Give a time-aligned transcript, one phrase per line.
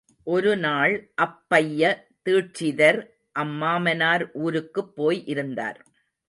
[0.27, 0.93] ஒருநாள்
[1.17, 1.81] அப்பைய
[2.25, 2.99] தீட்சிதர்
[3.35, 5.79] தம் மாமனார் ஊருக்குப் போய் இருந்தார்.